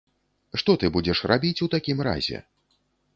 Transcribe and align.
Што 0.61 0.75
ты 0.83 0.87
будзеш 0.95 1.21
рабіць 1.31 1.63
у 1.65 1.67
такім 1.75 1.97
разе? 2.09 2.39